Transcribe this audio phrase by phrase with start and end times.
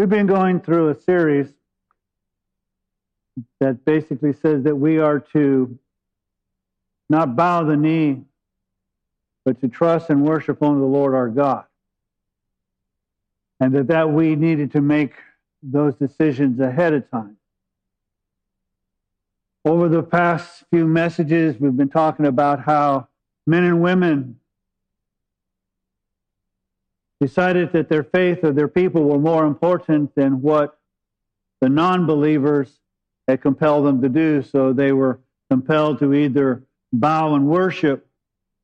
[0.00, 1.52] We've been going through a series
[3.58, 5.78] that basically says that we are to
[7.10, 8.22] not bow the knee,
[9.44, 11.66] but to trust and worship only the Lord our God.
[13.60, 15.12] And that, that we needed to make
[15.62, 17.36] those decisions ahead of time.
[19.66, 23.08] Over the past few messages, we've been talking about how
[23.46, 24.39] men and women
[27.20, 30.78] decided that their faith or their people were more important than what
[31.60, 32.80] the non believers
[33.28, 34.42] had compelled them to do.
[34.42, 36.62] So they were compelled to either
[36.92, 38.06] bow and worship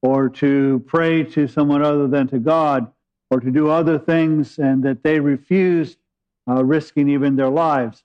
[0.02, 2.90] or to pray to someone other than to God
[3.30, 5.98] or to do other things, and that they refused,
[6.48, 8.04] uh, risking even their lives.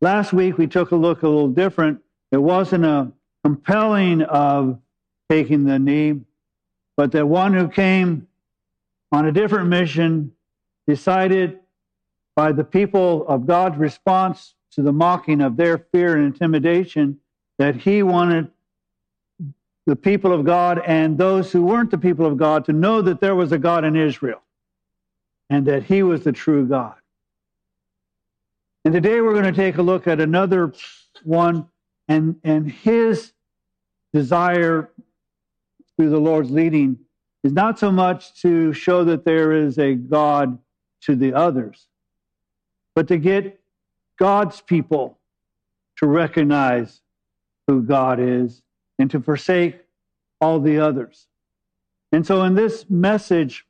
[0.00, 2.00] Last week we took a look a little different.
[2.32, 3.12] It wasn't a
[3.44, 4.80] compelling of
[5.30, 6.20] taking the knee,
[6.96, 8.26] but that one who came
[9.12, 10.32] on a different mission
[10.86, 11.58] decided
[12.36, 17.18] by the people of God's response to the mocking of their fear and intimidation
[17.58, 18.50] that he wanted
[19.86, 23.20] the people of God and those who weren't the people of God to know that
[23.20, 24.40] there was a God in Israel
[25.48, 26.94] and that he was the true God.
[28.84, 30.72] And today we're going to take a look at another
[31.24, 31.68] one
[32.08, 33.32] and, and his
[34.12, 34.90] desire
[35.96, 36.98] through the Lord's leading
[37.42, 40.58] is not so much to show that there is a God
[41.02, 41.86] to the others,
[42.94, 43.60] but to get
[44.18, 45.18] God's people
[45.96, 47.00] to recognize
[47.66, 48.62] who God is
[48.98, 49.76] and to forsake
[50.40, 51.26] all the others.
[52.12, 53.66] And so in this message,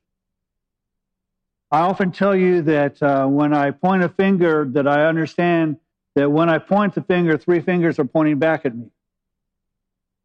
[1.71, 5.77] I often tell you that uh, when I point a finger, that I understand
[6.15, 8.87] that when I point the finger, three fingers are pointing back at me.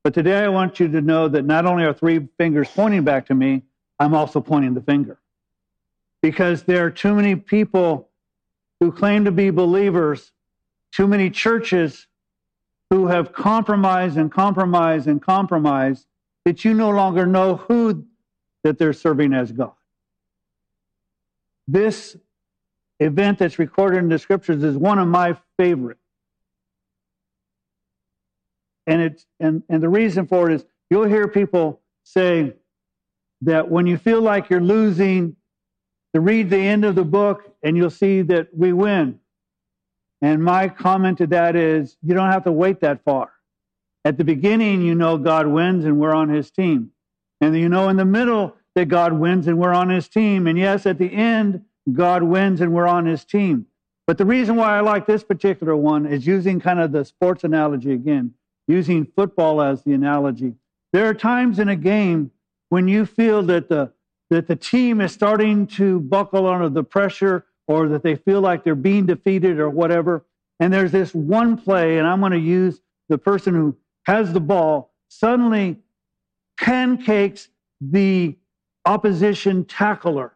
[0.06, 3.26] But today I want you to know that not only are three fingers pointing back
[3.26, 3.64] to me,
[3.98, 5.18] I'm also pointing the finger.
[6.22, 8.08] Because there are too many people
[8.78, 10.30] who claim to be believers,
[10.92, 12.06] too many churches
[12.88, 16.06] who have compromised and compromised and compromised
[16.44, 18.06] that you no longer know who
[18.62, 19.72] that they're serving as God.
[21.66, 22.16] This
[23.00, 25.98] event that's recorded in the scriptures is one of my favorite.
[28.86, 32.54] And it's and, and the reason for it is you'll hear people say
[33.42, 35.36] that when you feel like you're losing,
[36.16, 39.20] to read the end of the book and you'll see that we win.
[40.22, 43.32] And my comment to that is you don't have to wait that far.
[44.02, 46.92] At the beginning, you know God wins and we're on his team.
[47.42, 50.46] And you know in the middle that God wins and we're on his team.
[50.46, 53.66] And yes, at the end, God wins and we're on his team.
[54.06, 57.44] But the reason why I like this particular one is using kind of the sports
[57.44, 58.32] analogy again,
[58.66, 60.54] using football as the analogy.
[60.92, 62.30] There are times in a game
[62.68, 63.92] when you feel that the
[64.30, 68.64] that the team is starting to buckle under the pressure or that they feel like
[68.64, 70.26] they're being defeated or whatever.
[70.58, 73.76] And there's this one play, and I'm going to use the person who
[74.06, 75.76] has the ball suddenly
[76.58, 77.48] pancakes
[77.80, 78.36] the
[78.84, 80.32] opposition tackler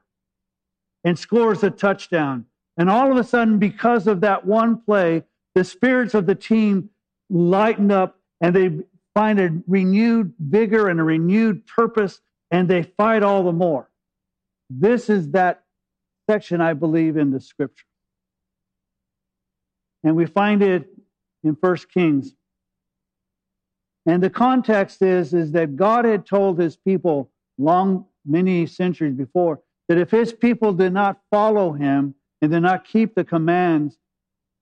[1.05, 2.45] and scores a touchdown.
[2.77, 5.25] And all of a sudden, because of that one play,
[5.55, 6.91] the spirits of the team
[7.29, 8.71] lighten up and they
[9.15, 12.21] find a renewed vigor and a renewed purpose
[12.51, 13.91] and they fight all the more.
[14.69, 15.65] This is that
[16.29, 17.87] section, I believe, in the scripture.
[20.03, 20.89] And we find it
[21.45, 22.35] in First Kings.
[24.07, 29.61] And the context is, is that God had told his people long, many centuries before,
[29.89, 33.99] that if his people did not follow him and did not keep the commands,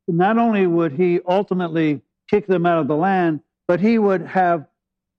[0.06, 4.67] not only would he ultimately kick them out of the land, but he would have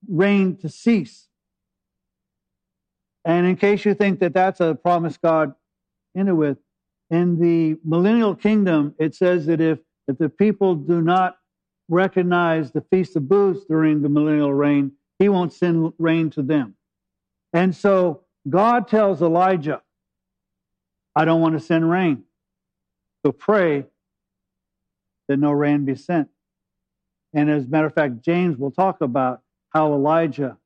[0.08, 1.28] rain to cease.
[3.24, 5.54] And in case you think that that's a promise God
[6.18, 6.58] ended with,
[7.12, 11.38] in the millennial kingdom, it says that if, if the people do not
[11.88, 16.76] recognize the Feast of Booths during the millennial reign, he won't send rain to them.
[17.54, 19.82] And so God tells Elijah,
[21.16, 22.24] I don't want to send rain.
[23.26, 23.86] So pray
[25.28, 26.30] that no rain be sent.
[27.34, 29.42] And as a matter of fact, James will talk about
[29.72, 30.58] how Elijah,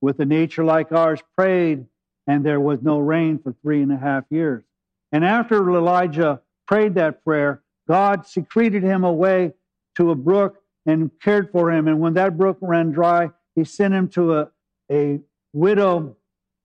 [0.00, 1.86] with a nature like ours, prayed
[2.26, 4.64] and there was no rain for three and a half years.
[5.12, 9.52] And after Elijah prayed that prayer, God secreted him away
[9.96, 11.86] to a brook and cared for him.
[11.86, 14.48] And when that brook ran dry, he sent him to a,
[14.90, 15.20] a
[15.52, 16.16] widow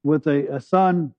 [0.03, 1.13] with a, a son.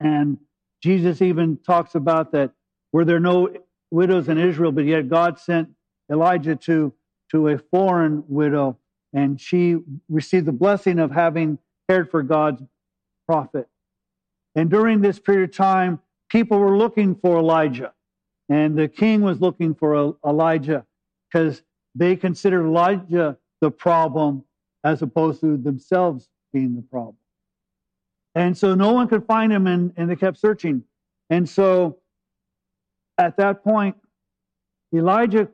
[0.00, 0.38] And
[0.82, 2.52] Jesus even talks about that
[2.92, 3.54] were there no
[3.90, 5.68] widows in Israel, but yet God sent
[6.12, 6.92] Elijah to,
[7.30, 8.78] to a foreign widow,
[9.12, 9.78] and she
[10.08, 12.62] received the blessing of having cared for God's
[13.26, 13.66] prophet.
[14.54, 15.98] And during this period of time,
[16.28, 17.92] people were looking for Elijah,
[18.48, 20.84] and the king was looking for Elijah
[21.30, 21.62] because
[21.94, 24.44] they considered Elijah the problem
[24.84, 27.16] as opposed to themselves being the problem.
[28.34, 30.84] And so no one could find him, and, and they kept searching.
[31.30, 31.98] And so
[33.18, 33.96] at that point,
[34.94, 35.48] Elijah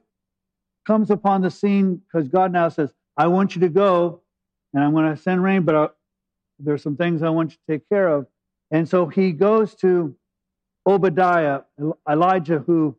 [0.89, 4.23] comes upon the scene because God now says, I want you to go
[4.73, 5.89] and I'm going to send rain, but I, uh,
[6.59, 8.27] there's some things I want you to take care of.
[8.71, 10.17] And so he goes to
[10.87, 11.61] Obadiah,
[12.09, 12.97] Elijah, who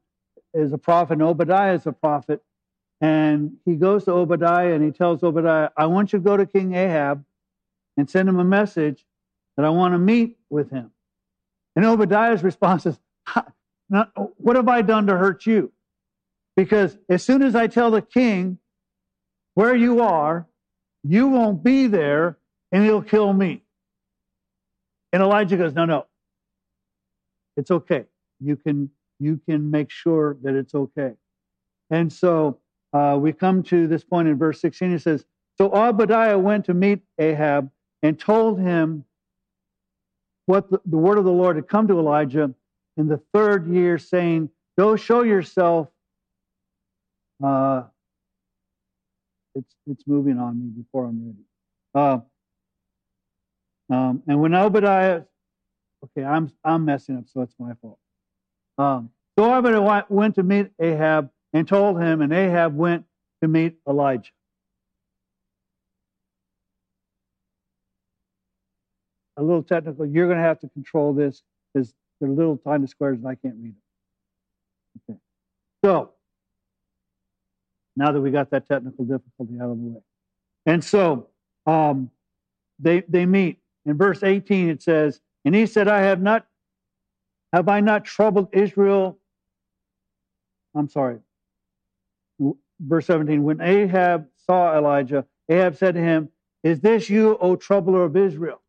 [0.53, 2.43] is a prophet, and Obadiah is a prophet.
[3.01, 6.45] And he goes to Obadiah and he tells Obadiah, I want you to go to
[6.45, 7.25] King Ahab
[7.97, 9.03] and send him a message
[9.57, 10.91] that I want to meet with him.
[11.75, 12.99] And Obadiah's response is,
[13.89, 15.71] What have I done to hurt you?
[16.55, 18.59] Because as soon as I tell the king
[19.53, 20.47] where you are,
[21.03, 22.37] you won't be there
[22.71, 23.63] and he'll kill me.
[25.11, 26.05] And Elijah goes, No, no.
[27.57, 28.05] It's okay.
[28.39, 31.13] You can you can make sure that it's okay.
[31.89, 32.59] And so
[32.93, 34.93] uh, we come to this point in verse 16.
[34.93, 35.25] It says,
[35.57, 37.69] So Obadiah went to meet Ahab
[38.01, 39.05] and told him
[40.45, 42.53] what the, the word of the Lord had come to Elijah
[42.97, 45.89] in the third year, saying, Go show yourself.
[47.43, 47.83] Uh,
[49.55, 51.45] it's, it's moving on me before I'm ready.
[51.95, 52.19] Uh,
[53.93, 55.23] um, and when Obadiah,
[56.03, 57.97] okay, I'm I'm messing up, so it's my fault.
[58.77, 63.05] Um, so Obadiah went to meet Ahab and told him, and Ahab went
[63.41, 64.31] to meet Elijah.
[69.37, 70.05] A little technical.
[70.05, 71.41] You're going to have to control this
[71.73, 75.15] because they're little tiny squares and I can't read them.
[75.15, 75.19] Okay.
[75.85, 76.11] So
[77.99, 80.01] now that we got that technical difficulty out of the way,
[80.65, 81.27] and so
[81.65, 82.09] um,
[82.79, 84.69] they they meet in verse 18.
[84.69, 86.47] It says, "And he said, I have not
[87.53, 89.19] have I not troubled Israel."
[90.75, 91.19] I'm sorry
[92.79, 96.29] verse 17, when Ahab saw Elijah, Ahab said to him,
[96.63, 98.61] Is this you, O troubler of Israel?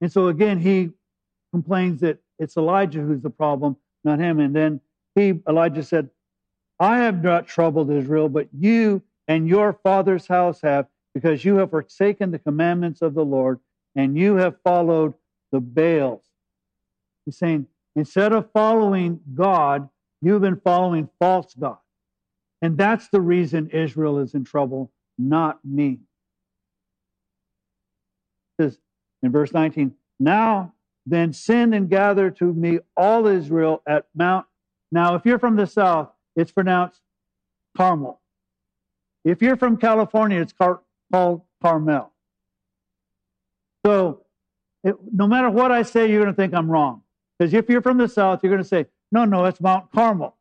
[0.00, 0.90] And so again, he
[1.52, 4.38] complains that it's Elijah who's the problem, not him.
[4.38, 4.80] And then
[5.14, 6.08] he, Elijah said,
[6.80, 11.70] I have not troubled Israel, but you and your father's house have, because you have
[11.70, 13.60] forsaken the commandments of the Lord
[13.96, 15.14] and you have followed
[15.50, 16.22] the Baals.
[17.24, 17.66] He's saying,
[17.96, 19.88] instead of following God,
[20.22, 21.80] you've been following false gods.
[22.62, 26.00] And that's the reason Israel is in trouble, not me.
[28.60, 28.78] Says
[29.22, 30.74] in verse 19, Now
[31.06, 34.46] then send and gather to me all Israel at Mount.
[34.92, 37.00] Now, if you're from the south, it's pronounced
[37.76, 38.20] Carmel.
[39.24, 40.80] If you're from California, it's car-
[41.12, 42.12] called Carmel.
[43.84, 44.22] So,
[44.84, 47.02] it, no matter what I say, you're going to think I'm wrong.
[47.38, 50.36] Because if you're from the south, you're going to say, no, no, it's Mount Carmel.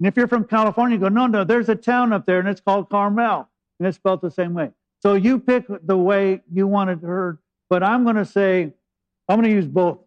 [0.00, 2.48] And if you're from California, you go, no, no, there's a town up there and
[2.48, 3.48] it's called Carmel.
[3.78, 4.70] And it's spelled the same way.
[5.00, 7.38] So you pick the way you want it heard,
[7.68, 8.72] but I'm going to say,
[9.28, 9.98] I'm going to use both.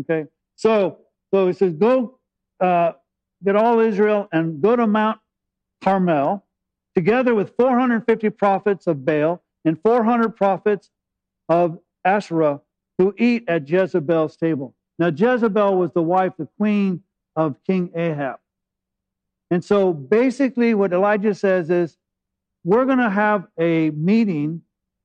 [0.00, 0.26] Okay.
[0.56, 0.98] So,
[1.32, 2.18] so it says, go
[2.60, 2.92] uh,
[3.44, 5.18] get all Israel and go to Mount
[5.82, 6.44] Carmel
[6.94, 10.90] together with 450 prophets of Baal and 400 prophets
[11.48, 12.60] of Asherah
[12.98, 14.74] who eat at Jezebel's table.
[14.98, 17.02] Now, Jezebel was the wife, the queen
[17.36, 18.40] of King Ahab.
[19.50, 21.96] And so basically, what Elijah says is,
[22.64, 24.62] we're going to have a meeting.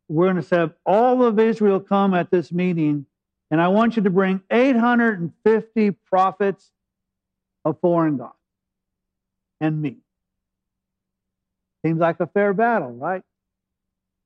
[0.09, 3.05] We're going to have all of Israel come at this meeting,
[3.51, 6.71] and I want you to bring 850 prophets
[7.65, 8.33] of foreign gods
[9.61, 9.97] and me.
[11.85, 13.23] Seems like a fair battle, right?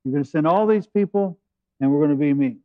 [0.04, 1.38] You're going to send all these people,
[1.80, 2.58] and we're going to be me.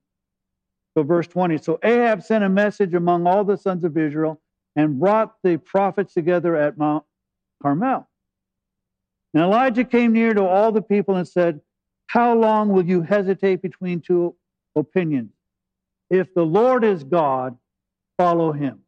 [0.96, 4.40] So, verse 20 So Ahab sent a message among all the sons of Israel
[4.76, 7.04] and brought the prophets together at Mount
[7.62, 8.08] Carmel.
[9.34, 11.62] And Elijah came near to all the people and said,
[12.08, 14.36] How long will you hesitate between two
[14.76, 15.32] opinions?
[16.10, 17.58] If the Lord is God,
[18.18, 18.83] follow him.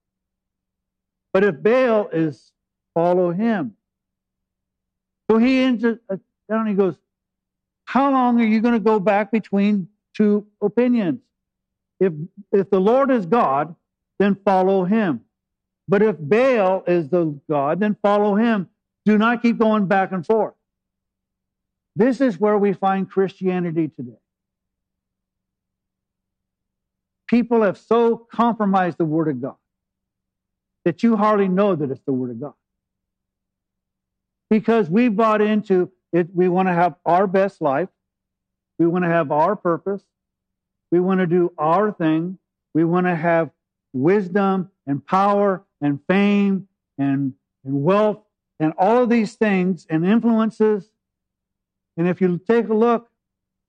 [1.35, 2.53] But if Baal is,
[2.93, 3.73] follow him.
[5.29, 6.15] So he ends it uh,
[6.49, 6.65] down.
[6.65, 6.95] He goes,
[7.83, 11.19] How long are you going to go back between two opinions?
[11.99, 12.13] If,
[12.53, 13.75] if the Lord is God,
[14.17, 15.25] then follow him.
[15.89, 18.69] But if Baal is the God, then follow him.
[19.03, 20.53] Do not keep going back and forth.
[21.97, 24.21] This is where we find Christianity today.
[27.27, 29.55] People have so compromised the Word of God
[30.85, 32.53] that you hardly know that it's the Word of God.
[34.49, 37.89] Because we bought into it, we want to have our best life,
[38.79, 40.03] we want to have our purpose,
[40.91, 42.37] we want to do our thing,
[42.73, 43.49] we want to have
[43.93, 48.19] wisdom and power and fame and, and wealth
[48.59, 50.91] and all of these things and influences.
[51.97, 53.09] And if you take a look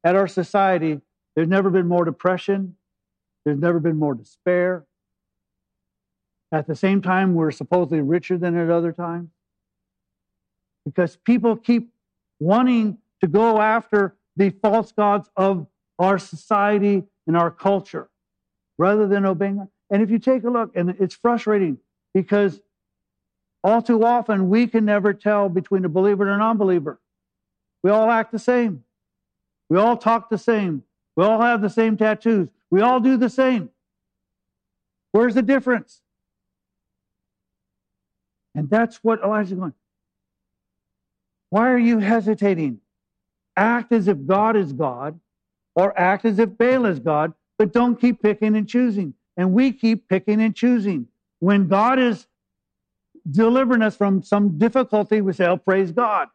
[0.05, 1.01] at our society,
[1.35, 2.77] there's never been more depression.
[3.45, 4.85] There's never been more despair.
[6.53, 9.31] At the same time, we're supposedly richer than at other times.
[10.85, 11.93] Because people keep
[12.39, 15.67] wanting to go after the false gods of
[15.99, 18.09] our society and our culture
[18.79, 19.69] rather than obeying God.
[19.91, 21.79] And if you take a look, and it's frustrating
[22.13, 22.61] because
[23.63, 27.01] all too often we can never tell between a believer and a non believer.
[27.83, 28.85] We all act the same.
[29.69, 30.85] We all talk the same.
[31.17, 32.51] We all have the same tattoos.
[32.71, 33.71] We all do the same.
[35.13, 36.03] Where's the difference?
[38.57, 39.75] And that's what Elijah's going.
[41.51, 42.81] Why are you hesitating?
[43.57, 45.21] Act as if God is God,
[45.75, 49.15] or act as if Baal is God, but don't keep picking and choosing.
[49.37, 51.07] And we keep picking and choosing.
[51.39, 52.27] When God is
[53.31, 56.29] delivering us from some difficulty, we say, Oh, praise God.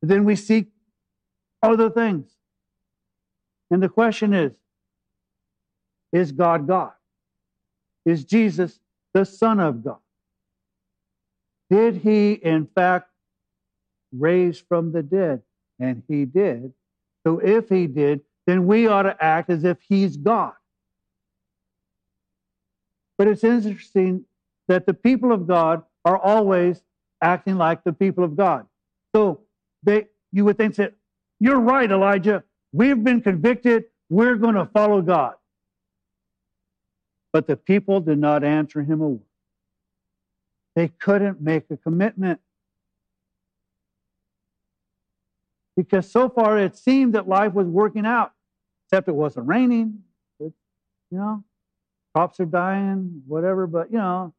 [0.00, 0.68] But then we seek
[1.62, 2.30] other things.
[3.70, 4.52] And the question is
[6.12, 6.92] Is God God?
[8.06, 8.80] Is Jesus
[9.12, 9.98] the Son of God?
[11.70, 13.10] Did he, in fact,
[14.12, 15.42] raise from the dead?
[15.78, 16.72] And he did.
[17.26, 20.52] So if he did, then we ought to act as if he's God.
[23.18, 24.24] But it's interesting
[24.68, 26.82] that the people of God are always
[27.20, 28.66] acting like the people of God.
[29.14, 29.40] So
[29.82, 30.94] they, you would think that
[31.40, 32.44] you're right, Elijah.
[32.72, 33.84] We've been convicted.
[34.08, 35.34] We're going to follow God.
[37.32, 39.25] But the people did not answer him a word.
[40.76, 42.38] They couldn't make a commitment.
[45.74, 48.32] Because so far it seemed that life was working out,
[48.86, 50.00] except it wasn't raining.
[50.38, 50.52] You
[51.10, 51.44] know,
[52.14, 54.34] crops are dying, whatever, but you know,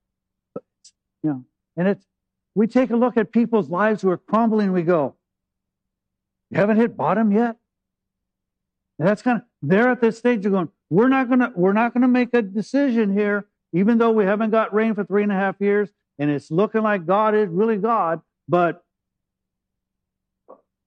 [1.23, 2.05] you know, and it's
[2.53, 5.15] we take a look at people's lives who are crumbling, we go,
[6.51, 7.55] You haven't hit bottom yet?
[8.99, 11.93] And that's kind of they're at this stage of going, we're not gonna we're not
[11.93, 15.35] gonna make a decision here, even though we haven't got rain for three and a
[15.35, 15.89] half years,
[16.19, 18.83] and it's looking like God is really God, but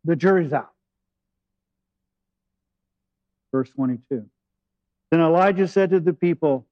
[0.05, 0.73] the jury's out.
[3.53, 4.27] Verse 22.
[5.11, 6.67] Then Elijah said to the people,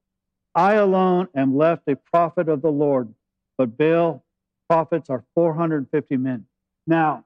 [0.54, 3.12] I alone am left a prophet of the Lord,
[3.56, 4.24] but Baal
[4.68, 6.46] prophets are 450 men.
[6.86, 7.24] Now,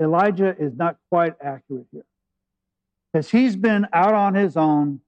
[0.00, 2.04] Elijah is not quite accurate here
[3.12, 5.00] because he's been out on his own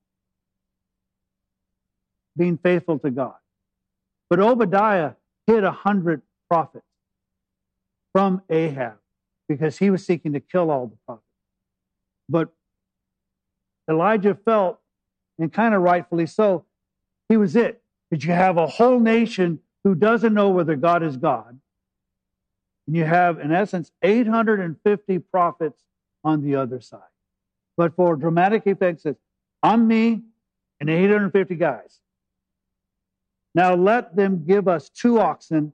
[2.37, 3.35] being faithful to God.
[4.29, 5.13] But Obadiah
[5.47, 6.87] hid a hundred prophets
[8.13, 8.99] from Ahab
[9.49, 11.27] because he was seeking to kill all the prophets.
[12.29, 12.49] But
[13.89, 14.81] Elijah felt,
[15.39, 16.65] and kind of rightfully so,
[17.29, 17.83] he was it.
[18.11, 21.59] That you have a whole nation who doesn't know whether God is God.
[22.87, 25.83] And you have, in essence, 850 prophets
[26.25, 27.01] on the other side.
[27.77, 29.21] But for dramatic effects, it's
[29.63, 30.23] I'm me
[30.81, 32.01] and 850 guys.
[33.57, 35.73] Now let them give us two oxen,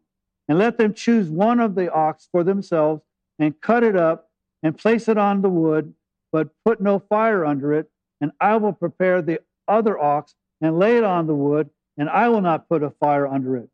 [0.49, 3.03] and let them choose one of the ox for themselves,
[3.41, 4.31] and cut it up,
[4.63, 5.93] and place it on the wood,
[6.31, 7.91] but put no fire under it.
[8.21, 12.29] And I will prepare the other ox, and lay it on the wood, and I
[12.29, 13.69] will not put a fire under it.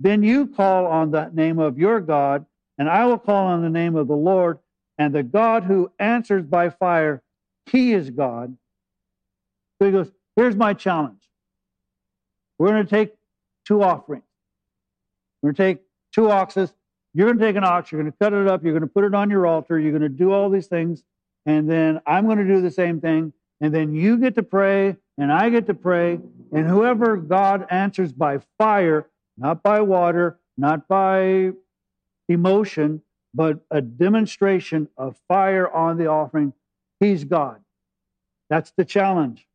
[0.00, 2.46] Then you call on the name of your God,
[2.78, 4.60] and I will call on the name of the Lord,
[4.96, 7.22] and the God who answers by fire,
[7.66, 8.56] he is God.
[9.78, 11.28] So he goes, Here's my challenge.
[12.58, 13.14] We're going to take
[13.66, 14.24] two offerings.
[15.42, 15.82] We're going to take
[16.12, 16.72] two oxes.
[17.16, 18.86] You're going to take an ox, you're going to cut it up, you're going to
[18.86, 21.02] put it on your altar, you're going to do all these things,
[21.46, 24.96] and then I'm going to do the same thing, and then you get to pray,
[25.16, 26.20] and I get to pray,
[26.52, 29.06] and whoever God answers by fire,
[29.38, 31.52] not by water, not by
[32.28, 33.00] emotion,
[33.32, 36.52] but a demonstration of fire on the offering,
[37.00, 37.62] he's God.
[38.50, 39.48] That's the challenge.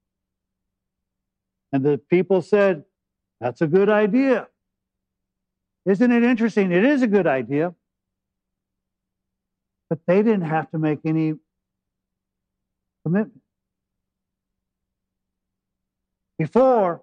[1.72, 2.86] And the people said,
[3.41, 4.48] that's a good idea.
[5.86, 6.71] Isn't it interesting?
[6.71, 7.74] It is a good idea.
[9.89, 11.33] But they didn't have to make any
[13.03, 13.41] commitment.
[16.38, 17.01] Before,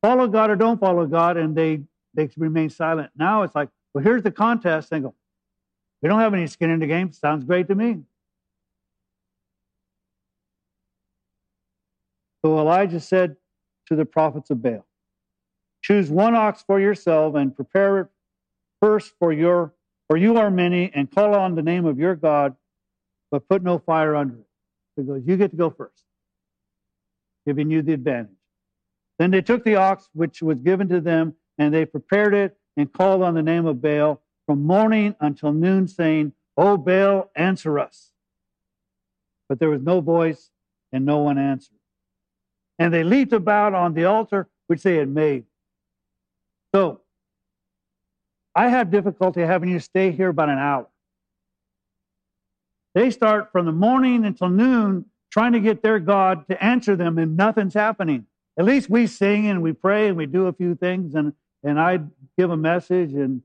[0.00, 1.80] follow God or don't follow God, and they,
[2.14, 3.10] they remain silent.
[3.16, 4.90] Now it's like, well, here's the contest.
[4.90, 5.14] They go,
[6.02, 7.12] we don't have any skin in the game.
[7.12, 7.98] Sounds great to me.
[12.44, 13.36] So Elijah said
[13.86, 14.86] to the prophets of Baal,
[15.82, 18.08] Choose one ox for yourself and prepare it
[18.80, 19.74] first for your
[20.10, 22.56] for you are many, and call on the name of your God,
[23.30, 25.06] but put no fire under it.
[25.06, 26.02] Goes, You get to go first,
[27.46, 28.34] giving you the advantage.
[29.20, 32.92] Then they took the ox which was given to them, and they prepared it and
[32.92, 38.10] called on the name of Baal from morning until noon, saying, O Baal, answer us.
[39.48, 40.50] But there was no voice,
[40.92, 41.78] and no one answered.
[42.80, 45.44] And they leaped about on the altar which they had made.
[46.74, 47.00] So,
[48.54, 50.88] I have difficulty having you stay here about an hour.
[52.94, 57.16] They start from the morning until noon trying to get their God to answer them,
[57.18, 58.26] and nothing's happening.
[58.58, 61.78] At least we sing and we pray and we do a few things, and and
[61.78, 62.00] I
[62.38, 63.42] give a message, and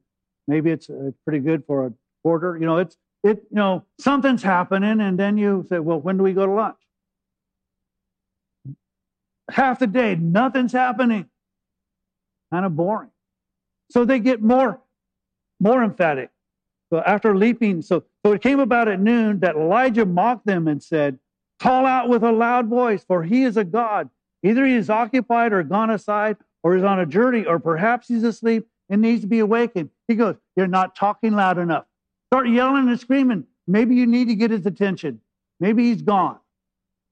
[0.47, 2.57] maybe it's uh, pretty good for a quarter.
[2.57, 3.43] You know, it's it.
[3.49, 6.77] You know, something's happening, and then you say, "Well, when do we go to lunch?"
[9.51, 11.29] Half the day, nothing's happening.
[12.51, 13.11] Kind of boring.
[13.89, 14.81] So they get more
[15.59, 16.29] more emphatic.
[16.91, 20.81] So after leaping, so, so it came about at noon that Elijah mocked them and
[20.81, 21.19] said,
[21.59, 24.09] Call out with a loud voice, for he is a God.
[24.43, 28.23] Either he is occupied or gone aside, or is on a journey, or perhaps he's
[28.23, 29.89] asleep and needs to be awakened.
[30.07, 31.85] He goes, You're not talking loud enough.
[32.27, 33.45] Start yelling and screaming.
[33.67, 35.21] Maybe you need to get his attention.
[35.59, 36.37] Maybe he's gone.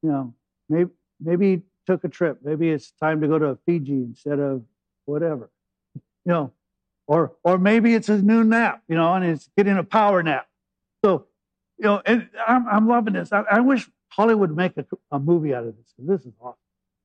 [0.01, 0.34] You know,
[0.70, 2.39] maybe maybe he took a trip.
[2.44, 4.63] Maybe it's time to go to Fiji instead of
[5.06, 5.50] whatever.
[5.96, 6.53] You know,
[7.08, 10.48] or or maybe it's his new nap, you know, and it's getting a power nap.
[11.04, 11.26] So,
[11.78, 13.34] you know, and I'm, I'm loving this.
[13.34, 15.94] I, I wish Hollywood would make a, a movie out of this.
[15.98, 16.58] Because this is awesome.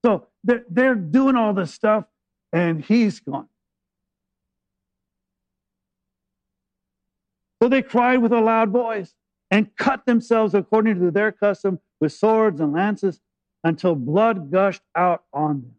[0.05, 2.05] So they're, they're doing all this stuff,
[2.53, 3.49] and he's gone.
[7.61, 9.15] So they cried with a loud voice
[9.51, 13.21] and cut themselves according to their custom with swords and lances
[13.65, 15.75] until blood gushed out on them.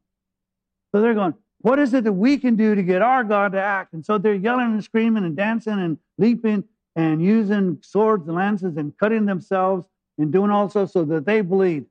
[0.91, 3.61] So they're going, what is it that we can do to get our God to
[3.61, 3.93] act?
[3.93, 6.63] And so they're yelling and screaming and dancing and leaping
[6.95, 9.85] and using swords and lances and cutting themselves
[10.17, 11.85] and doing also so that they bleed.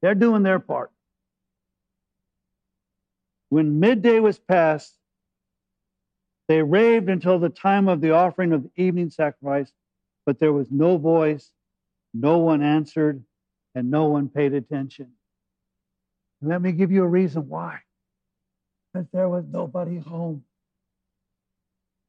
[0.00, 0.90] They're doing their part.
[3.50, 4.96] When midday was past,
[6.48, 9.70] they raved until the time of the offering of the evening sacrifice,
[10.24, 11.50] but there was no voice,
[12.14, 13.22] no one answered,
[13.74, 15.12] and no one paid attention.
[16.40, 17.80] let me give you a reason why
[18.92, 20.44] because there was nobody home.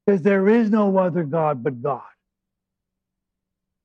[0.06, 2.02] Because there is no other God but God.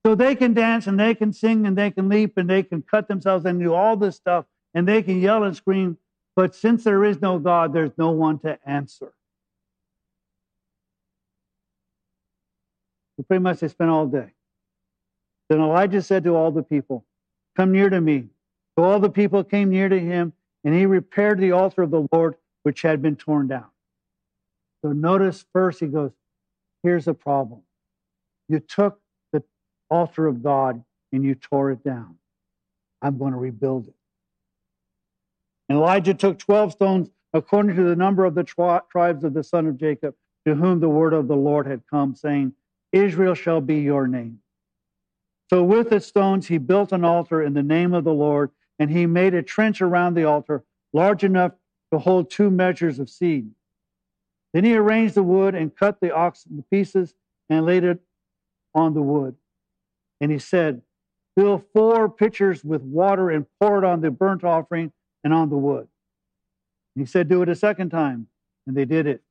[0.06, 2.82] So they can dance and they can sing and they can leap and they can
[2.82, 5.98] cut themselves and do all this stuff and they can yell and scream.
[6.36, 9.14] But since there is no God, there's no one to answer.
[13.18, 14.32] So pretty much they spent all day.
[15.50, 17.06] Then Elijah said to all the people,
[17.58, 18.28] Come near to me.
[18.78, 20.32] So all the people came near to him,
[20.64, 23.68] and he repaired the altar of the Lord which had been torn down.
[24.82, 26.12] So notice first, he goes,
[26.84, 27.62] Here's the problem.
[28.48, 29.00] You took
[29.34, 29.44] the
[29.90, 32.16] altar of God and you tore it down.
[33.02, 33.96] I'm going to rebuild it.
[35.68, 39.44] And Elijah took 12 stones according to the number of the tri- tribes of the
[39.44, 42.54] son of Jacob, to whom the word of the Lord had come, saying,
[42.92, 44.40] Israel shall be your name.
[45.50, 48.90] So with the stones he built an altar in the name of the Lord, and
[48.90, 51.52] he made a trench around the altar large enough
[51.92, 53.52] to hold two measures of seed.
[54.54, 57.14] Then he arranged the wood and cut the ox into pieces
[57.50, 58.00] and laid it
[58.74, 59.36] on the wood.
[60.22, 60.82] And he said,
[61.38, 64.92] Fill four pitchers with water and pour it on the burnt offering
[65.24, 65.88] and on the wood.
[66.96, 68.28] And he said, Do it a second time.
[68.68, 69.22] And they did it.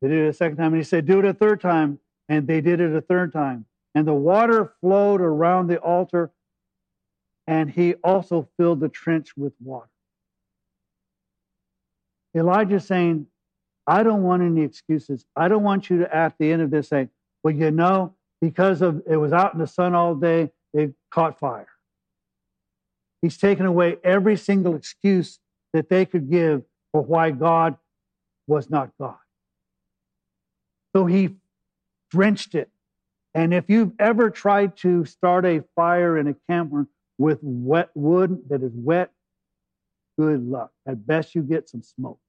[0.00, 0.68] They did it a second time.
[0.68, 1.98] And he said, Do it a third time.
[2.28, 3.66] And they did it a third time.
[3.94, 6.30] And the water flowed around the altar.
[7.46, 9.91] And he also filled the trench with water.
[12.34, 13.26] Elijah's saying,
[13.86, 15.24] I don't want any excuses.
[15.36, 17.08] I don't want you to, at the end of this, say,
[17.42, 21.38] well, you know, because of it was out in the sun all day, it caught
[21.38, 21.68] fire.
[23.20, 25.38] He's taken away every single excuse
[25.72, 27.76] that they could give for why God
[28.46, 29.16] was not God.
[30.94, 31.36] So he
[32.10, 32.68] drenched it.
[33.34, 38.42] And if you've ever tried to start a fire in a camper with wet wood
[38.50, 39.10] that is wet,
[40.22, 40.70] good luck.
[40.86, 42.20] At best, you get some smoke.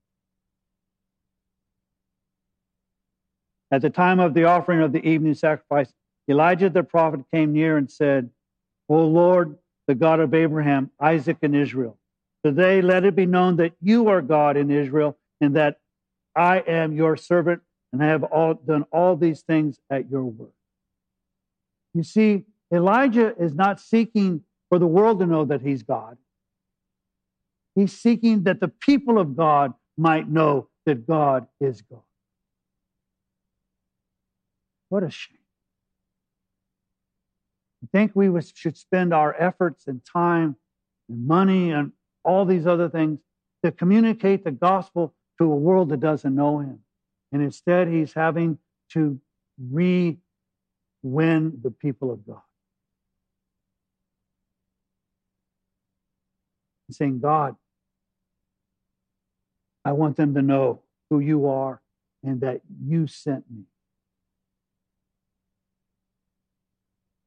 [3.71, 5.93] At the time of the offering of the evening sacrifice,
[6.27, 8.29] Elijah the prophet came near and said,
[8.89, 11.99] O Lord, the God of Abraham, Isaac, and Israel,
[12.43, 15.79] today let it be known that you are God in Israel and that
[16.35, 20.49] I am your servant and I have all, done all these things at your word.
[21.93, 26.17] You see, Elijah is not seeking for the world to know that he's God.
[27.75, 32.01] He's seeking that the people of God might know that God is God.
[34.89, 35.37] What a shame.
[37.83, 40.55] I think we should spend our efforts and time
[41.09, 41.91] and money and
[42.23, 43.19] all these other things
[43.63, 46.79] to communicate the gospel to a world that doesn't know him.
[47.31, 48.59] And instead, he's having
[48.91, 49.19] to
[49.71, 50.17] re
[51.01, 52.41] win the people of God.
[56.91, 57.55] Saying, God,
[59.85, 61.81] I want them to know who you are
[62.23, 63.63] and that you sent me.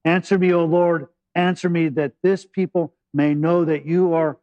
[0.04, 4.38] Answer me, O Lord, answer me that this people may know that you are,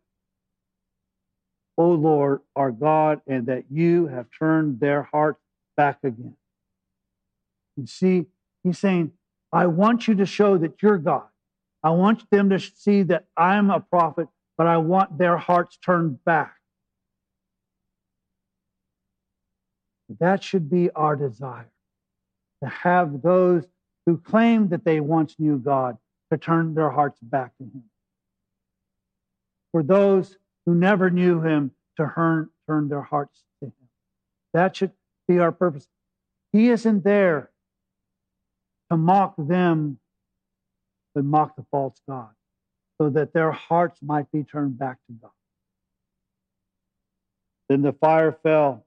[1.77, 5.39] O Lord, our God, and that you have turned their hearts
[5.75, 6.35] back again.
[7.77, 8.25] You see,
[8.63, 9.13] he's saying,
[9.51, 11.27] I want you to show that you're God.
[11.81, 16.23] I want them to see that I'm a prophet, but I want their hearts turned
[16.23, 16.55] back.
[20.19, 21.71] That should be our desire
[22.63, 23.65] to have those
[24.05, 25.97] who claim that they once knew God
[26.31, 27.83] to turn their hearts back to Him.
[29.71, 33.89] For those who never knew Him to turn, turn their hearts to Him.
[34.53, 34.91] That should
[35.27, 35.87] be our purpose.
[36.51, 37.49] He isn't there
[38.91, 39.99] to mock them,
[41.15, 42.29] but mock the false God,
[42.99, 45.31] so that their hearts might be turned back to God.
[47.69, 48.85] Then the fire fell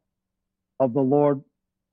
[0.81, 1.43] of the Lord.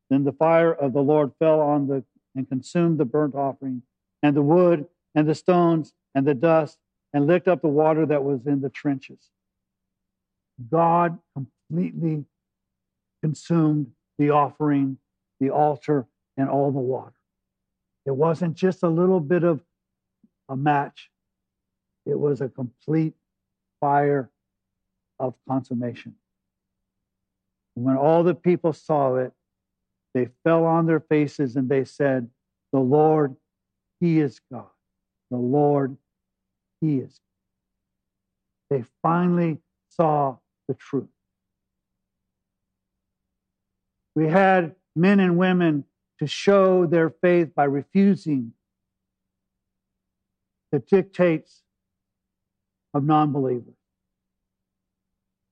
[0.10, 2.04] Then the fire of the Lord fell on the
[2.36, 3.84] and consumed the burnt offering
[4.22, 6.78] and the wood and the stones and the dust
[7.14, 9.30] and licked up the water that was in the trenches.
[10.72, 12.26] God completely
[13.22, 14.98] consumed the offering,
[15.40, 17.14] the altar, and all the water.
[18.06, 19.62] It wasn't just a little bit of
[20.50, 21.10] a match,
[22.06, 23.14] it was a complete
[23.80, 24.30] fire
[25.20, 26.16] of consummation.
[27.76, 29.34] When all the people saw it,
[30.14, 32.30] they fell on their faces and they said,
[32.72, 33.36] The Lord,
[34.00, 34.68] He is God.
[35.32, 35.98] The Lord,
[36.82, 37.20] He is
[38.70, 38.78] God.
[38.78, 39.60] They finally
[39.90, 41.10] saw the truth.
[44.16, 45.86] We had men and women
[46.20, 48.54] to show their faith by refusing
[50.72, 51.64] the dictates
[52.94, 53.74] of non believers.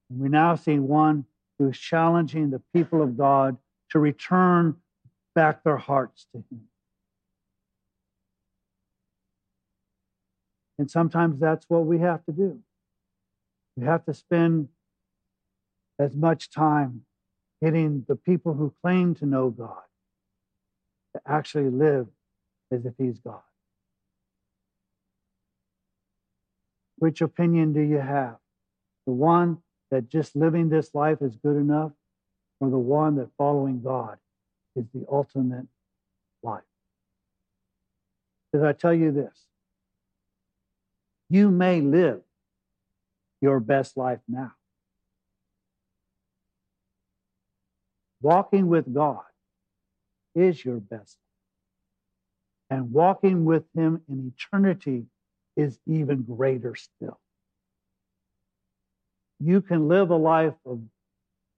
[0.10, 1.26] We now see one
[1.62, 3.56] who is challenging the people of God
[3.92, 4.78] to return
[5.36, 6.62] back their hearts to Him.
[10.80, 12.60] And sometimes that's what we have to do.
[13.78, 14.70] We have to spend
[16.00, 17.02] as much time
[17.62, 19.84] getting the people who claim to know God
[21.16, 22.08] to actually live
[22.72, 23.44] as if He's God.
[26.98, 28.38] Which opinion do you have?
[29.06, 29.60] The one
[29.92, 31.92] that just living this life is good enough,
[32.60, 34.18] or the one that following God
[34.76, 35.68] is the ultimate
[36.42, 36.64] life?
[38.54, 39.46] Did I tell you this?
[41.30, 42.22] You may live
[43.42, 44.54] your best life now.
[48.22, 49.24] Walking with God
[50.36, 51.18] is your best.
[52.70, 55.06] And walking with Him in eternity
[55.58, 57.20] is even greater still.
[59.44, 60.82] You can live a life of,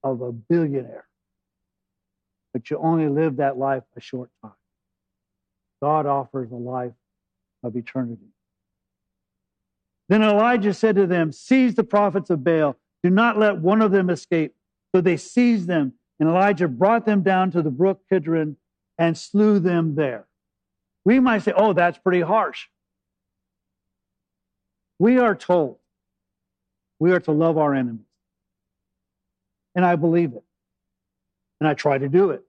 [0.04, 1.06] of a billionaire,
[2.54, 4.54] but you only live that life a short time.
[5.82, 6.94] God offers a life
[7.62, 8.30] of eternity.
[10.08, 12.78] Then Elijah said to them, Seize the prophets of Baal.
[13.04, 14.56] Do not let one of them escape.
[14.96, 18.56] So they seized them, and Elijah brought them down to the brook Kidron
[18.98, 20.28] and slew them there.
[21.04, 22.68] We might say, oh, that's pretty harsh.
[25.00, 25.80] We are told
[27.04, 28.06] we are to love our enemies.
[29.76, 30.44] And I believe it.
[31.60, 32.44] And I try to do it.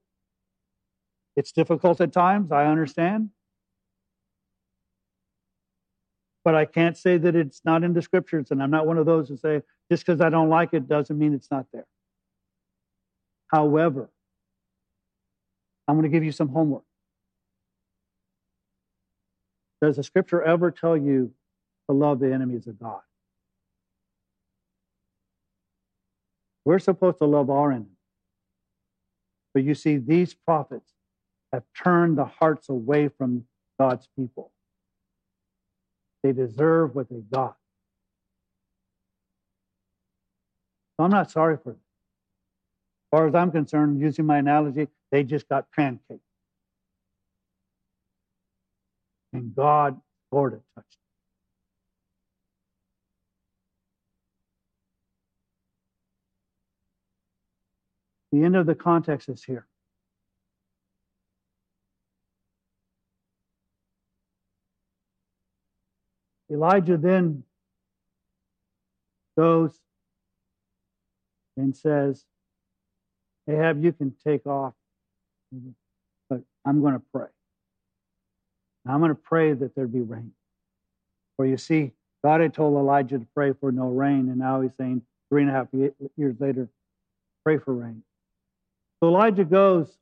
[1.35, 3.31] It's difficult at times, I understand.
[6.45, 9.07] But I can't say that it's not in the scriptures, and I'm not one of
[9.07, 11.89] those who say just because I don't like it doesn't mean it's not there.
[13.49, 14.09] However,
[15.89, 16.85] I'm going to give you some homework.
[19.83, 21.33] Does the scripture ever tell you
[21.91, 23.01] to love the enemies of God?
[26.65, 27.91] We're supposed to love our enemies.
[29.53, 30.93] But you see, these prophets
[31.53, 33.45] have turned the hearts away from
[33.79, 34.51] God's people.
[36.23, 37.57] They deserve what they got.
[40.97, 41.81] So I'm not sorry for them.
[43.13, 46.21] As far as I'm concerned, using my analogy, they just got pancaked.
[49.33, 50.01] And God
[50.33, 50.99] sort of touched
[58.35, 59.65] The end of the context is here.
[66.51, 67.45] Elijah then
[69.39, 69.79] goes
[71.57, 72.25] and says,
[73.49, 74.75] Ahab, you can take off,
[76.29, 77.29] but I'm going to pray.
[78.85, 80.33] I'm going to pray that there be rain.
[81.37, 81.93] For you see,
[82.25, 85.53] God had told Elijah to pray for no rain, and now he's saying three and
[85.53, 85.69] a half
[86.17, 86.69] years later,
[87.45, 88.03] pray for rain.
[89.09, 89.99] Elijah goes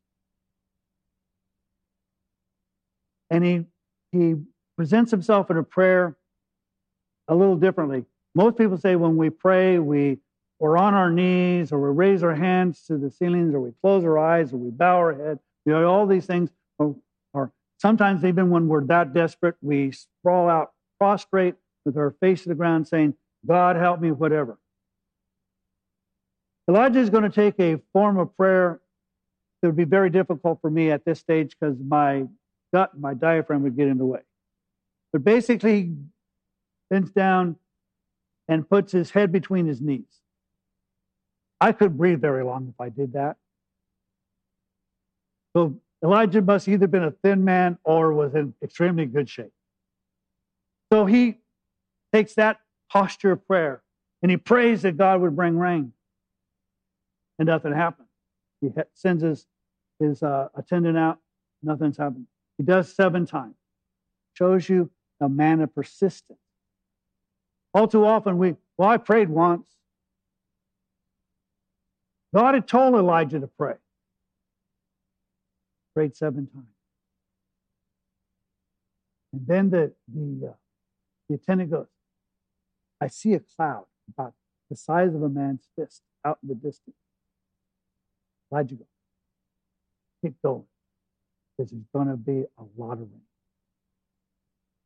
[3.33, 3.65] and he
[4.13, 4.37] he
[4.77, 6.17] presents himself in a prayer
[7.29, 8.05] a little differently.
[8.35, 10.19] Most people say when we pray, we
[10.59, 14.05] we're on our knees, or we raise our hands to the ceilings, or we close
[14.05, 15.41] our eyes, or we bow our head.
[15.65, 16.51] You know, all these things.
[16.79, 16.95] Or,
[17.33, 22.51] or sometimes even when we're that desperate, we sprawl out prostrate with our face to
[22.51, 23.15] the ground, saying,
[23.47, 24.59] "God help me," whatever.
[26.69, 28.82] Elijah is going to take a form of prayer
[29.63, 32.27] that would be very difficult for me at this stage because my
[32.75, 34.21] gut, my diaphragm would get in the way.
[35.13, 35.95] But basically, he
[36.91, 37.57] bends down
[38.49, 40.21] and puts his head between his knees.
[41.61, 43.37] I couldn't breathe very long if I did that.
[45.55, 49.53] So Elijah must either been a thin man or was in extremely good shape.
[50.93, 51.39] So he
[52.13, 52.59] takes that
[52.91, 53.83] posture of prayer
[54.23, 55.93] and he prays that God would bring rain
[57.39, 58.09] and nothing happened.
[58.61, 59.47] He sends his,
[60.03, 61.19] his uh, attendant out,
[61.63, 62.27] nothing's happened.
[62.59, 63.55] He does seven times.
[64.35, 66.39] Shows you a man of persistence.
[67.75, 69.67] All too often, we, well, I prayed once.
[72.35, 73.75] God had told Elijah to pray.
[75.95, 76.67] Prayed seven times.
[79.33, 80.53] And then the, the, uh,
[81.29, 81.87] the attendant goes,
[83.01, 84.35] I see a cloud about
[84.71, 86.97] the size of a man's fist out in the distance.
[88.51, 88.85] Elijah go.
[90.23, 90.65] Keep going.
[91.57, 93.23] Because there's going to be a lot of rain.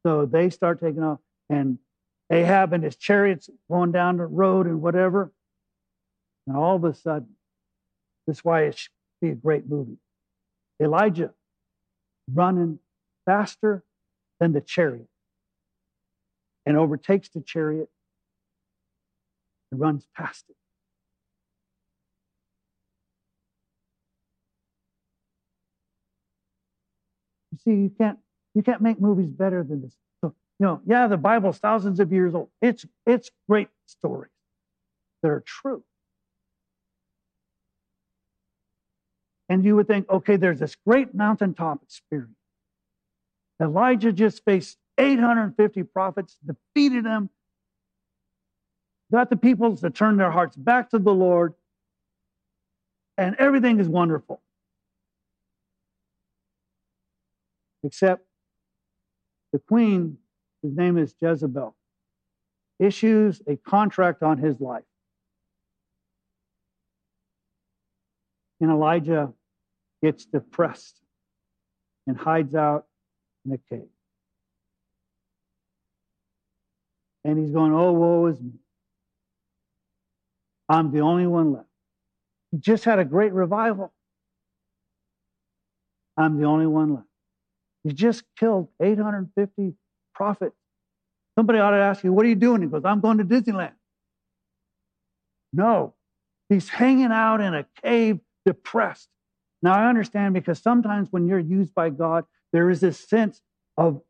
[0.04, 1.18] So they start taking off,
[1.48, 1.78] and
[2.30, 5.32] Ahab and his chariots going down the road and whatever.
[6.46, 7.30] And all of a sudden,
[8.26, 9.98] this is why it should be a great movie.
[10.80, 11.32] Elijah
[12.32, 12.78] running
[13.24, 13.84] faster
[14.40, 15.08] than the chariot
[16.64, 17.88] and overtakes the chariot
[19.70, 20.56] and runs past it.
[27.66, 28.18] See, you can't
[28.54, 29.94] you can't make movies better than this.
[30.22, 32.48] So, you know, yeah, the Bible's thousands of years old.
[32.62, 34.30] It's it's great stories
[35.22, 35.82] that are true.
[39.48, 42.32] And you would think, okay, there's this great mountaintop experience.
[43.62, 47.30] Elijah just faced 850 prophets, defeated them,
[49.12, 51.54] got the people to turn their hearts back to the Lord,
[53.16, 54.42] and everything is wonderful.
[57.86, 58.26] Except
[59.52, 60.18] the queen,
[60.60, 61.76] whose name is Jezebel,
[62.80, 64.82] issues a contract on his life.
[68.60, 69.32] And Elijah
[70.02, 71.00] gets depressed
[72.08, 72.86] and hides out
[73.44, 73.88] in a cave.
[77.24, 78.50] And he's going, Oh, woe is me.
[80.68, 81.68] I'm the only one left.
[82.50, 83.92] He just had a great revival.
[86.16, 87.06] I'm the only one left.
[87.86, 89.74] He just killed 850
[90.12, 90.56] prophets.
[91.38, 92.60] Somebody ought to ask you, What are you doing?
[92.62, 93.74] He goes, I'm going to Disneyland.
[95.52, 95.94] No,
[96.48, 99.08] he's hanging out in a cave depressed.
[99.62, 103.40] Now, I understand because sometimes when you're used by God, there is this sense
[103.76, 104.02] of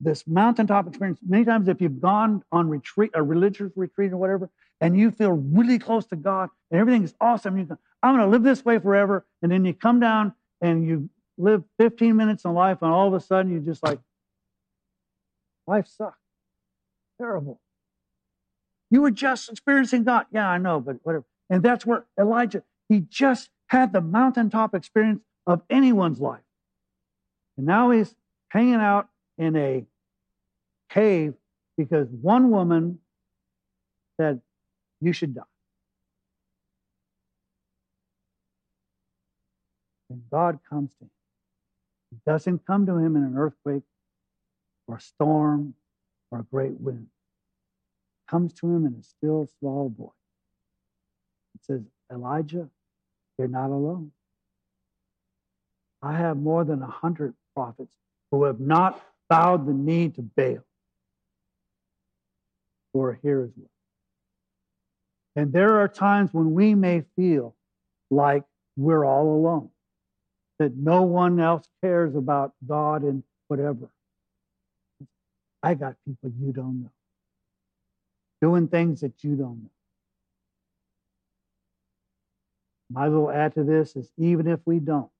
[0.00, 1.20] this mountaintop experience.
[1.26, 4.48] Many times, if you've gone on retreat, a religious retreat or whatever,
[4.80, 8.24] and you feel really close to God and everything is awesome, you go, I'm going
[8.24, 9.26] to live this way forever.
[9.42, 13.14] And then you come down and you live 15 minutes in life, and all of
[13.14, 14.00] a sudden you're just like,
[15.66, 16.18] life sucks.
[17.18, 17.60] Terrible.
[18.90, 20.26] You were just experiencing God.
[20.32, 21.24] Yeah, I know, but whatever.
[21.50, 26.40] And that's where Elijah, he just had the mountaintop experience of anyone's life.
[27.56, 28.14] And now he's
[28.48, 29.84] hanging out in a
[30.90, 31.34] cave
[31.76, 32.98] because one woman
[34.18, 34.40] said,
[35.00, 35.42] You should die.
[40.10, 41.10] And God comes to him.
[42.26, 43.82] Doesn't come to him in an earthquake
[44.86, 45.74] or a storm
[46.30, 47.08] or a great wind.
[48.28, 50.10] Comes to him in a still small voice.
[51.54, 52.68] It says, Elijah,
[53.38, 54.12] you're not alone.
[56.02, 57.94] I have more than a hundred prophets
[58.30, 60.64] who have not bowed the knee to Baal
[62.92, 63.70] who are here as well.
[65.36, 67.54] And there are times when we may feel
[68.10, 68.44] like
[68.76, 69.70] we're all alone
[70.58, 73.88] that no one else cares about God and whatever.
[75.62, 76.90] I got people you don't know
[78.40, 79.70] doing things that you don't know.
[82.90, 85.10] My little add to this is even if we don't,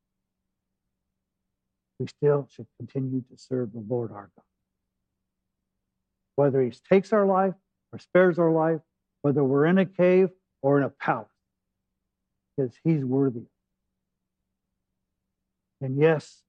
[1.99, 4.45] we still should continue to serve the Lord our God.
[6.37, 7.55] Whether He takes our life
[7.93, 8.81] or spares our life,
[9.23, 10.31] whether we're in a cave
[10.63, 11.29] or in a palace,
[12.57, 13.43] because He's worthy.
[15.81, 16.43] And yes,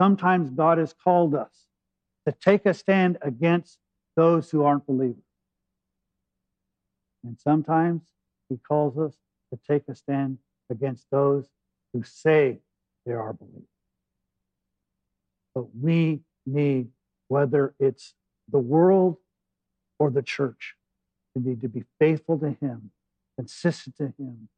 [0.00, 1.66] sometimes God has called us
[2.26, 3.78] to take a stand against
[4.16, 5.22] those who aren't believers.
[7.24, 8.02] And sometimes
[8.48, 9.16] He calls us
[9.52, 10.38] to take a stand
[10.70, 11.48] against those
[11.92, 12.60] who say
[13.06, 13.64] they are believers.
[15.54, 16.88] But we need,
[17.28, 18.14] whether it's
[18.50, 19.16] the world
[19.98, 20.74] or the church,
[21.34, 22.90] we need to be faithful to Him,
[23.36, 24.48] consistent to Him,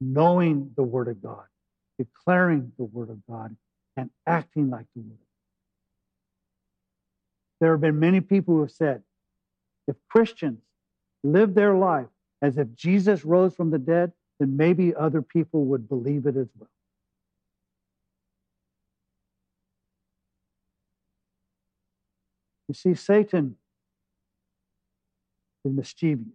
[0.00, 1.46] knowing the Word of God,
[1.98, 3.56] declaring the Word of God,
[3.96, 5.18] and acting like the Word.
[7.60, 9.02] There have been many people who have said,
[9.88, 10.60] if Christians
[11.24, 12.08] live their life
[12.42, 16.48] as if Jesus rose from the dead, then maybe other people would believe it as
[16.58, 16.68] well.
[22.68, 23.56] You see, Satan
[25.64, 26.26] is mischievous.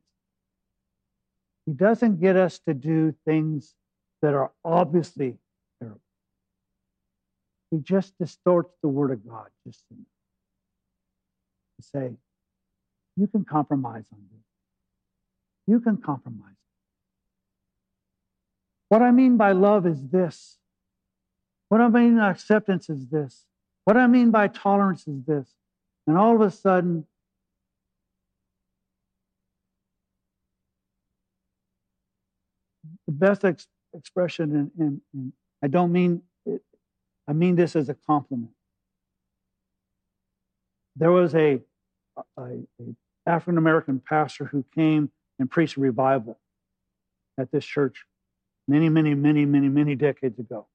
[1.65, 3.76] He doesn't get us to do things
[4.21, 5.38] that are obviously.
[7.71, 9.95] He just distorts the word of God just to
[11.79, 12.12] say,
[13.15, 14.43] you can compromise on this.
[15.67, 16.55] You can compromise.
[18.89, 20.57] What I mean by love is this.
[21.69, 23.45] What I mean by acceptance is this.
[23.86, 25.47] What I mean by tolerance is this.
[26.07, 27.05] And all of a sudden,
[33.07, 35.31] the best ex- expression, and,
[35.63, 36.23] I don't mean
[37.27, 38.51] I mean this as a compliment.
[40.95, 41.62] There was a,
[42.38, 46.39] a, a African American pastor who came and preached a revival
[47.39, 48.05] at this church
[48.67, 50.67] many, many, many, many, many decades ago.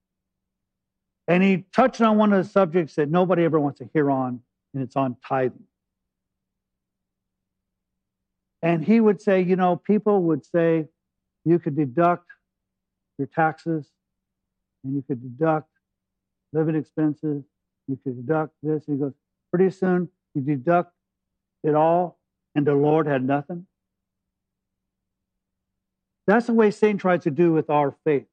[1.28, 4.40] And he touched on one of the subjects that nobody ever wants to hear on,
[4.74, 5.64] and it's on tithing.
[8.62, 10.86] And he would say, you know, people would say
[11.44, 12.28] you could deduct
[13.18, 13.86] your taxes
[14.82, 15.70] and you could deduct
[16.56, 17.44] living expenses,
[17.86, 18.88] you could deduct this.
[18.88, 19.12] And he goes,
[19.52, 20.92] pretty soon you deduct
[21.62, 22.18] it all,
[22.54, 23.66] and the Lord had nothing.
[26.26, 28.26] That's the way Satan tries to do with our faith.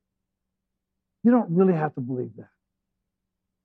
[1.24, 2.50] You don't really have to believe that.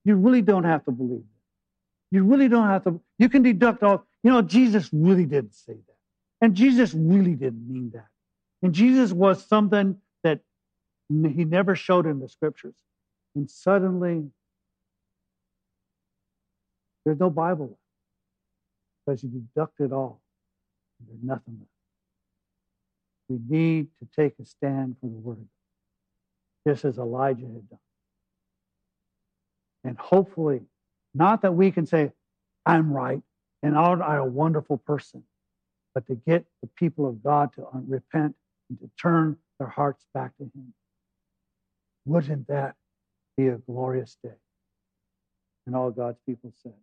[0.05, 2.16] You really don't have to believe that.
[2.16, 3.01] You really don't have to.
[3.18, 4.07] You can deduct all.
[4.23, 5.97] You know, Jesus really didn't say that.
[6.40, 8.09] And Jesus really didn't mean that.
[8.62, 10.40] And Jesus was something that
[11.09, 12.77] he never showed in the scriptures.
[13.35, 14.31] And suddenly,
[17.09, 17.81] there's no Bible left
[19.07, 20.21] because you deduct it all.
[21.07, 21.71] There's nothing left.
[23.31, 25.47] We need to take a stand for the Word
[26.66, 27.79] just as Elijah had done.
[29.85, 30.61] And hopefully,
[31.14, 32.12] not that we can say,
[32.66, 33.23] I'm right
[33.62, 35.23] and I'm a wonderful person,
[35.94, 38.35] but to get the people of God to repent
[38.68, 40.75] and to turn their hearts back to Him.
[42.05, 42.75] Wouldn't that
[43.38, 44.37] be a glorious day?
[45.66, 46.75] And all God's people said.